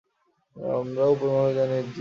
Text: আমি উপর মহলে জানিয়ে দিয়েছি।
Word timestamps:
আমি 0.55 0.91
উপর 1.07 1.27
মহলে 1.27 1.51
জানিয়ে 1.53 1.77
দিয়েছি। 1.77 1.89